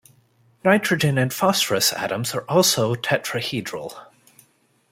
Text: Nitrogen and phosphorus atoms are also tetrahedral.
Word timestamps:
Nitrogen 0.65 1.19
and 1.19 1.31
phosphorus 1.31 1.93
atoms 1.93 2.33
are 2.33 2.41
also 2.49 2.95
tetrahedral. 2.95 4.07